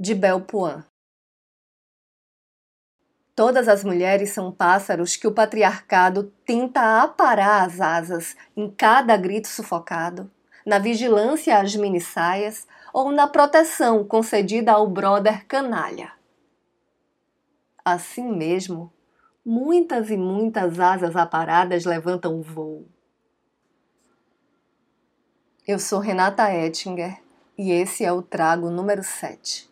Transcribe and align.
de 0.00 0.14
Belpuan. 0.14 0.84
Todas 3.34 3.66
as 3.66 3.82
mulheres 3.82 4.30
são 4.30 4.52
pássaros 4.52 5.16
que 5.16 5.26
o 5.26 5.32
patriarcado 5.32 6.32
tenta 6.44 7.02
aparar 7.02 7.66
as 7.66 7.80
asas 7.80 8.36
em 8.56 8.70
cada 8.70 9.16
grito 9.16 9.48
sufocado, 9.48 10.30
na 10.64 10.78
vigilância 10.78 11.58
às 11.58 11.74
minissaias 11.74 12.66
ou 12.92 13.10
na 13.10 13.26
proteção 13.26 14.04
concedida 14.04 14.72
ao 14.72 14.86
brother 14.86 15.44
canalha. 15.46 16.12
Assim 17.84 18.30
mesmo, 18.30 18.92
muitas 19.44 20.10
e 20.10 20.16
muitas 20.16 20.78
asas 20.78 21.16
aparadas 21.16 21.84
levantam 21.84 22.40
voo. 22.40 22.86
Eu 25.66 25.78
sou 25.78 25.98
Renata 25.98 26.52
Ettinger 26.54 27.20
e 27.56 27.72
esse 27.72 28.04
é 28.04 28.12
o 28.12 28.22
trago 28.22 28.70
número 28.70 29.02
7. 29.02 29.67